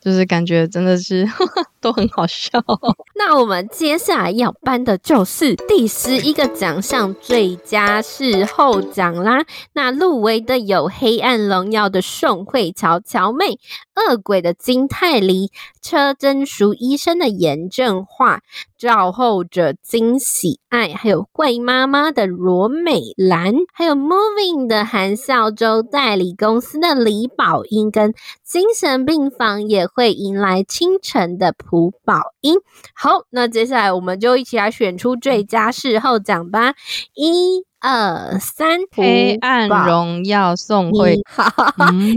[0.04, 2.62] 就是感觉真的是呵 呵都很好笑。
[3.16, 9.46] 那我们接下来要颁的就是第十一个奖项——最佳视后奖啦。
[9.72, 13.46] 那入围的有《黑暗荣耀》的宋慧乔乔妹、
[13.94, 18.40] 《恶鬼》的金泰梨、车贞淑医生的严正化、
[18.76, 28.12] 照后者金喜爱，还有贵妈妈的罗美兰，还有 Moving 的韩孝周代理公司的李宝英，跟
[28.42, 29.88] 精神病房也。
[29.94, 32.56] 会迎来清晨的蒲宝英。
[32.94, 36.74] 好，那接下来我们就一起来选出最佳视后奖吧。
[37.14, 41.20] 一、二、三，黑暗荣耀宋慧。
[41.26, 41.52] 好，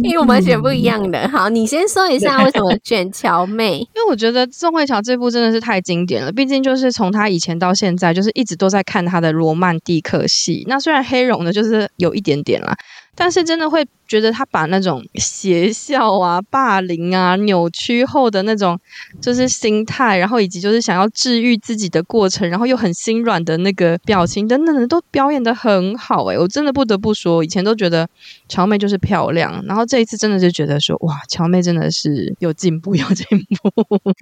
[0.04, 1.28] 因为我们选不一样的。
[1.30, 3.80] 好，你先说一下为什么选乔妹？
[3.96, 6.32] 因为我觉得宋慧乔这部真的是太经典了。
[6.32, 10.64] 毕竟就是从她以前到现在，就是一直都在看她的罗曼蒂克戏。
[10.68, 12.76] 那虽然黑荣呢，就是有一点点啦。
[13.20, 18.80] 但是真的会觉得他把那种邪笑啊、霸凌啊、扭曲后的那种
[19.20, 28.08] 就是心态，然后以及就是想要治愈自己的过程，然后又很心软的那个表情等等的，都表演的很好诶、欸，我真的不得不说，以前都觉得
[28.48, 33.72] 乔妹就是漂亮，然后这一次真的就觉得说哇，乔妹真的是有进步，有进步。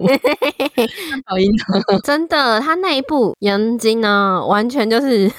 [1.26, 1.50] 好音
[2.02, 5.30] 真的，他那一部杨晶呢，完全就是。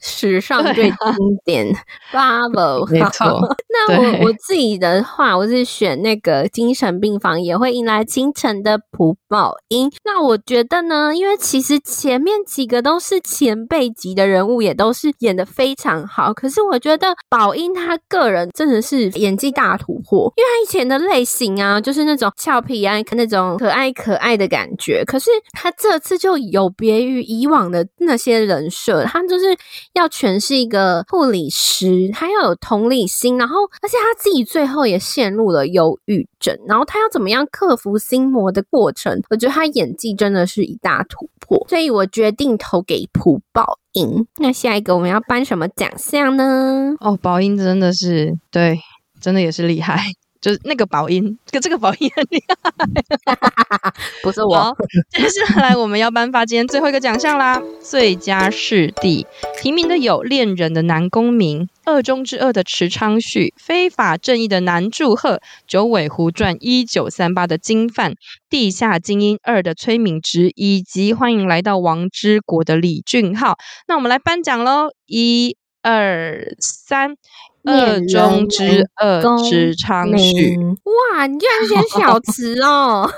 [0.00, 0.96] 史上最经
[1.44, 1.66] 典，
[2.10, 2.86] Bravo！
[2.90, 3.38] 没错。
[3.68, 9.90] 那我我自己的话，我是选那个精神病房也会迎来清晨的朴宝英。
[10.04, 16.32] 那我觉得呢，因为其实前面几个都是前辈级的人物，也都是演的非常好。
[16.32, 25.04] 可是我觉得宝英他个人真的是演技大突破，因为他以前的类型啊，就是那种俏皮啊，那种可爱可爱的感觉。
[25.04, 29.54] 可是他这次就有别于以往的那些人设，他就是。
[29.94, 39.20] 要诠释一个护理师，他要有同理心，然后而且他自己最后也陷入了忧郁症，然后他要怎么样克服心魔的过程？
[39.30, 44.26] 我觉得他演技真的是一大突破，所以我决定投给朴宝英。
[44.36, 46.94] 那下一个我们要颁什么奖项呢？
[47.00, 48.78] 哦，宝英真的是对，
[49.20, 50.00] 真的也是厉害。
[50.40, 54.74] 就是那个宝音，跟这个宝音很厉害， 不是我。
[55.10, 59.26] 接下来我们要颁发今天最后一个奖项啦，最佳视帝
[59.60, 61.60] 提名的有《恋人的南宫珉》、
[61.92, 68.12] 《恶中之恶》的池昌旭、《非法正义》的南柱赫、《九尾狐传》一九三八的金范、
[68.48, 73.56] 《地下精英二》的崔敏植，以及欢迎来到王之国的李俊昊。
[73.86, 77.16] 那我们来颁奖喽，一、二、三。
[77.64, 80.56] 恶中之二，池昌旭。
[80.84, 83.08] 哇，你居然选小池哦！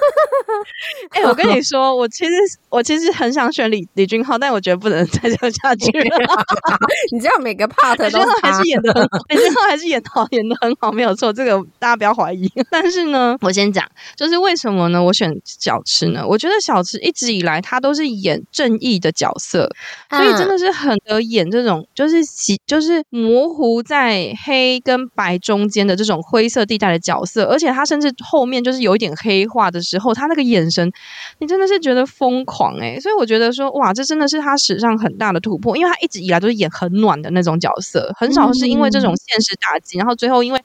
[1.10, 2.32] 哎、欸，我跟你说，我其实
[2.68, 6.16] 我其实很想选李李俊浩，但我觉得不能再这样下去了。
[7.12, 12.50] 你知道每个 part 都还是演的很 好，李俊浩还是演好，演的很好，没有错，这个大家不要怀疑。
[12.70, 15.02] 但是呢，我先讲，就是为什么呢？
[15.02, 16.24] 我选小池呢？
[16.26, 19.70] 我觉得小池一直以来他都是演正义的角色，
[20.10, 22.16] 所以真的是很得演这种，就是
[22.66, 24.31] 就是模糊在。
[24.32, 30.90] 在黑跟白中间的这种灰色地带的角色，而且他甚至后面就是有一点黑化的时候，他那个眼神，
[31.38, 32.98] 你真的是觉得疯狂诶。
[33.00, 40.60] 所以我觉得说，哇，这真的是他史上很大的突破，因为他一直以来都是演很暖的那种角色，很少是因为这种现实打击，嗯、然后最后因为。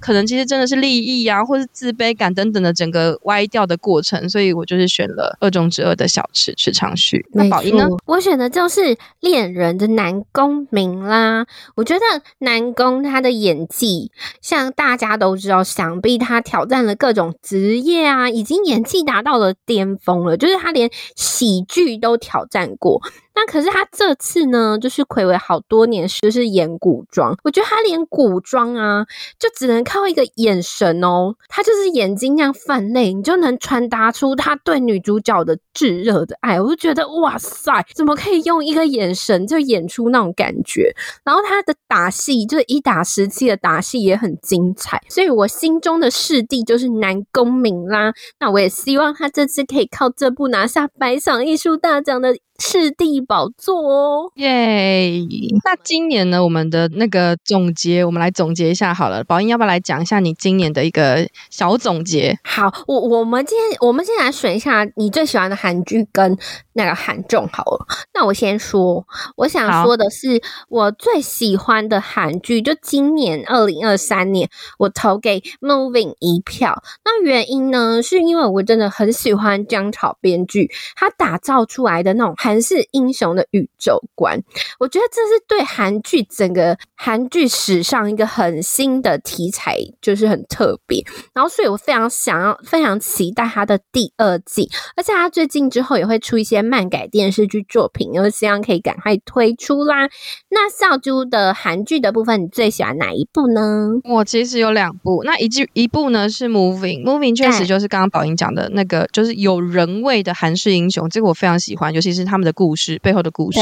[0.00, 7.26] 可能其实真的是利益啊，或是自卑感等等的整个歪掉的过程，所以我就是选了《二中之二》的小池池昌旭。
[7.32, 7.86] 那宝仪呢？
[8.06, 11.46] 我选的就是恋人的南宫珉啦。
[11.74, 12.04] 我觉得
[12.38, 23.02] 南宫他的演技，像大家都知道，想必他挑战了各种职业啊，已经演技达到了巅峰了，就是他连喜剧都挑战过。
[23.40, 27.38] 那可是他这次呢，就是睽违好多年，就是演古装。
[27.44, 29.06] 我觉得他连古装啊，
[29.38, 36.60] 就只能靠一个眼神哦，他就是眼睛这样泛泪，你就能传达出他对女主角的炙热的爱。
[36.60, 40.92] 我就觉得哇塞，怎么可以用一个眼神就演出那种感觉？
[41.22, 48.12] 然后他的打戏就是一打十七的打戏也很精彩，所以我心中的视帝就是南宫明啦。
[48.40, 52.36] 那我也希望他这次可以靠这部拿下百想艺术大奖的。
[52.58, 55.12] 视帝宝座哦，耶！
[55.64, 59.22] 那今年呢，我们的那个总结，我们来总结一下好了。
[59.22, 62.36] 宝英要不要来讲一下你今年的一个小总结？
[62.42, 66.36] 好，我我们今天我们先来选一下你最喜欢的韩剧跟
[66.72, 67.86] 那个韩综好了。
[68.12, 69.06] 那我先说，
[69.36, 76.82] 我想说的是，我最喜欢的韩剧，就今年二零二三年，我投给 Moving 一票。
[77.04, 82.34] 那原因呢，是因为我真的很喜欢姜潮编剧他打造出来的那种。
[82.48, 84.42] 韩式英雄的宇宙观，
[84.80, 91.04] 我觉得这是对韩剧整个韩剧史上一个很新的题材，就是很特别。
[91.34, 100.08] 然后，所以我非常想要、非常期待它的第二季，而且它最近之后也会出一些漫改电视剧作品，因为希望可以赶快推出啦。
[100.48, 103.90] 那笑珠的韩剧的部分，你最喜欢哪一部呢？
[104.04, 112.37] 我其实有两部，那一剧一部呢是 Moving，Moving Moving 确实就是刚刚宝英讲的那个，就是有人味的韩式英雄，这个我非常喜欢，尤其是他。
[112.38, 113.58] 他们的故事背后的故事，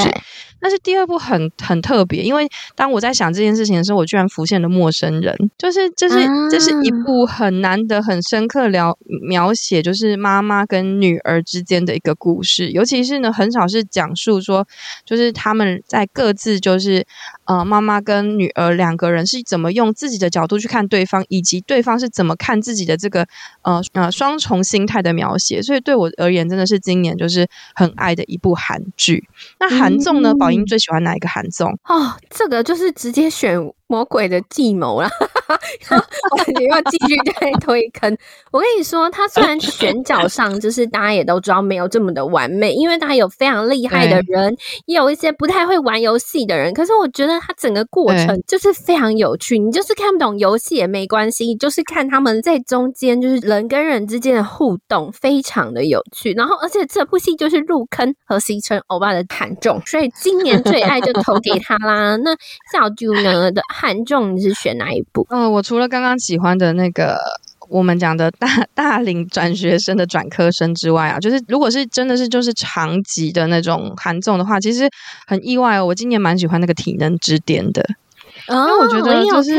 [0.61, 8.95] 但是第二部很很特别，因为当我在想这件事情的时候，我居然浮现了陌生人，就是这、就是这是一部很难得、很深刻描
[9.27, 14.69] 描写，就是妈妈跟女儿之间的一个故事，尤其是呢，很少是讲述说，
[15.07, 17.07] 就是他们在各自就是
[17.47, 23.27] 呃，妈妈跟女儿两个人是怎么用自己的角度去看对方，以及对方是怎么看自己的这个
[23.63, 28.55] 呃呃双重心态的描写，所以对我而言，真的是今年就是很爱的一部。
[28.67, 29.29] 韩剧，
[29.61, 30.35] 那韩综呢？
[30.35, 31.79] 宝英最喜欢哪一个韩综？
[31.85, 33.57] 哦，这个就是直接选。
[33.89, 35.09] 魔鬼的计谋啦，
[36.31, 38.17] 我感觉要继续再推坑。
[38.51, 44.57] 我跟你说，他虽然选角上就是大家也都知道没有这么的完美，因为他有非常厉害的人，
[44.87, 46.75] 也有一些不太会玩游戏的人。
[46.75, 56.33] 可是我觉得他整个过程就是非常有趣，你就是看不懂游戏也没关系，就是看他们在中间就是人跟人之间的互动，非常的有趣。
[56.33, 62.17] 然后，而且这部戏就是入坑和西村欧巴的惨重，所以今年最爱就投给他啦。
[62.17, 62.35] 那
[62.73, 63.63] 小猪呢的？
[63.79, 65.27] 韩仲你是选哪一部？
[65.31, 67.19] 嗯，我除了刚刚喜欢的那个
[67.69, 74.89] 我们讲的大 大龄转学生的转科生之外啊，就是如果是真的是就是长集的那种韩综的话，其实
[75.27, 75.85] 很意外哦。
[75.87, 77.85] 我今年蛮喜欢那个体能之巅的。
[78.49, 79.55] 因为我觉得就是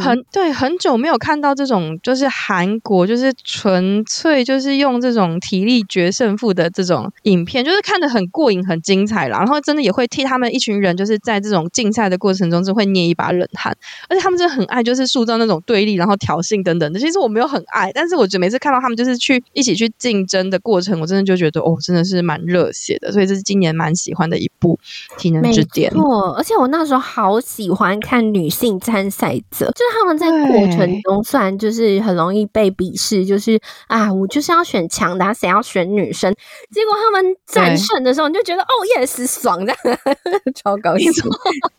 [0.00, 9.38] 很对，很久没有看到这种就是韩国就是纯粹就是用这种体力决胜负的这种影片，就是看得很过瘾、很精彩啦。
[9.38, 13.76] 然后真的也会替他们一群人就是在这种竞赛的过程中，就会捏一把冷汗。
[14.08, 17.00] 而且他们真的很爱就是塑造那种对立，然后挑衅等等的。
[17.00, 23.10] 其实我没有很爱，但是我觉得每次看到他们就是去一起去竞争的过程，我真的就觉得哦，真的是蛮热血的。
[23.10, 24.78] 所以这是今年蛮喜欢的一部
[25.20, 25.90] 《体能之巅》。
[25.94, 28.27] 没错，而且我那时候好喜欢看。
[28.32, 36.34] 女性参赛者，就是他们在过程中算就是很容易被鄙视，就是啊，我就是要选强的，谁要选女生？
[36.70, 39.98] 结果他们战胜的时候，你就觉得哦，yes，爽这样，
[40.54, 41.12] 超高兴，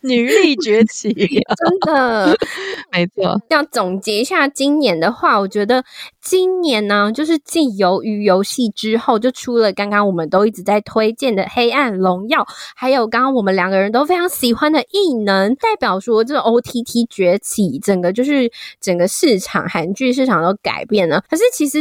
[0.02, 2.38] 女力崛起，真的。
[2.92, 3.40] 没错。
[3.50, 5.84] 要总结一下今年的话，我觉得
[6.30, 12.42] 今年呢，就是继鱿鱼游戏之后，就出了刚刚我们都一直在推荐的《黑暗荣耀》，
[12.76, 16.40] 还有刚刚我们两个人都非常喜欢的《异能》，代表说这。
[16.40, 21.24] OTT 崛起，整个就是整个市场，韩剧市场都改变了。
[21.30, 21.80] 可是其实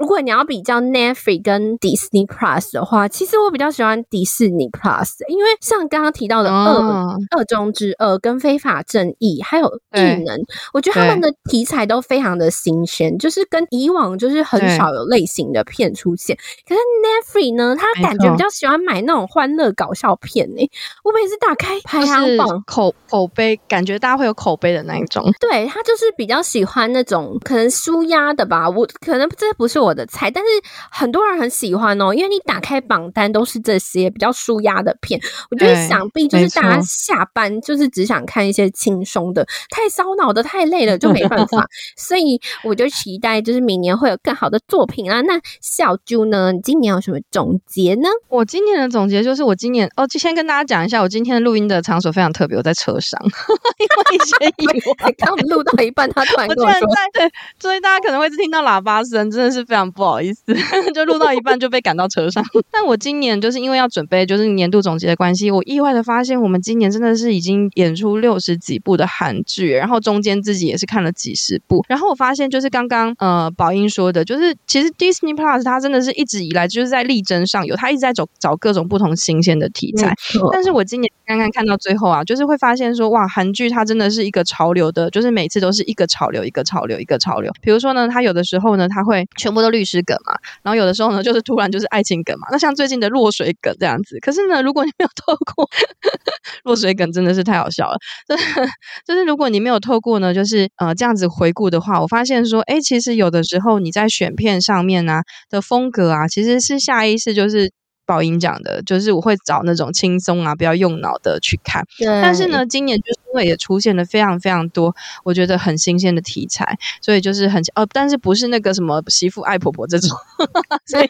[0.00, 10.38] 如果你要比较 Netflix 跟 Disney Plus 的话，其实我比较喜欢迪士尼 Plus，因为像刚刚提到的《恶恶中之恶》跟《非法正义》，还有《异能》，
[10.72, 16.34] 我觉得他们的题材都非常的新鲜，就是跟以往就是很少有类型的片出现。
[16.66, 20.70] 可是 Netflix 呢，他感觉比较喜欢买那种欢乐搞笑片诶、欸。
[21.04, 25.30] 我每次打开排行榜，口口碑感觉大家会有口碑的那一种。
[25.38, 28.70] 对，他就是比较喜欢那种可能舒压的吧。
[28.70, 30.48] 我可能这不是我的菜，但是
[30.90, 35.20] 很多人很喜欢哦，因为你打开榜单都是这些比较舒压的片。
[35.50, 41.66] 我觉得想必就是大家下班就是只想看一些轻松的，太烧脑的太累了就没办法。
[41.96, 45.20] 所以我就期待就是明年会有更好的作品啊。
[45.22, 48.08] 那小啾呢，你今年有什么总结呢？
[48.28, 53.20] 我今年的总结就是我今年哦，就先跟大家讲一下，我今天录音的场所非常特别，我在车上，
[53.78, 54.66] 因为一些意
[55.02, 60.42] 外，刚录到一半，他突然跟我说，我对，所以大家可能会听到喇叭声，真的是非常不好意思，
[60.92, 62.44] 就录到一半就被赶到车上。
[62.72, 80.14] 但我今年就是因为要准备就是年度总结的关系，我意外的发现我们今年真的是已经演出六十几部的韩剧，然后中间自己也是看了几十部，然后我发现就是刚刚呃宝英说的，就是其实 Disney Plus 它真的是一直以来就是在力争上游，它一直在找找各种不同新鲜的题材，
[80.52, 95.68] 但是我今年刚刚看到最后啊，就是会发现说哇，韩剧它真的是一个潮流的，就是每次都是一个潮流一个潮流一个潮流，比如说呢，它有的时候呢，它会全部都律师梗嘛，然后有的时候呢，就是突然就是爱情梗嘛，那像最近的落水梗这样子，可是呢，如果你没有透过
[96.64, 97.96] 落水梗，真的是太好笑了，
[99.06, 107.72] 就是如果你没有透过呢，就是呃这样子回顾的话，我发现说，哎，其实有的时候你在选片上面呢、的风格啊，其实是下意识就是。
[108.10, 111.86] 宝英讲的，就是我会找那种轻松啊，不要用脑的去看。
[111.96, 112.06] 对。
[112.20, 114.92] 但是呢，今年就是因为也出现了非常非常多，
[115.22, 120.10] 我觉得很新鲜的题材，所以就是很哦，但是不是那个什么媳妇爱婆婆这种，
[120.86, 121.06] 所以。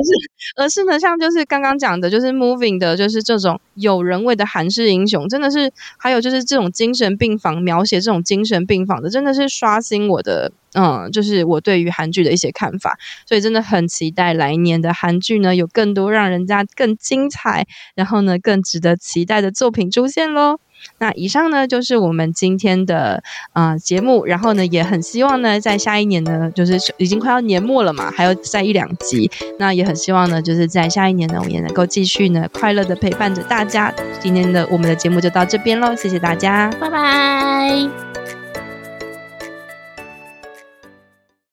[0.00, 0.10] 而是，
[0.56, 20.58] 而是呢，像就是刚刚讲的，就是 moving 的，就是这种有人味的韩式英雄，真的是，还有就是这种精神病房描写这种精神病房的，真的是刷新我的，嗯，就是我对于韩剧的一些看法，所以真的很期待来年的韩剧呢，有更多让人家更精彩，然后呢，更值得期待的作品出现喽。
[20.98, 23.22] 那以上呢，就是我们今天的
[23.52, 33.92] 呃节目，然后呢，也很希望呢，在下一年呢，就是已经快要年末了嘛，还有再一两集，那也很希望呢，就是在下一年呢，我们也能够继续呢，快乐的陪伴着大家。
[34.20, 38.09] 今天的我们的节目就到这边喽，谢谢大家，拜拜。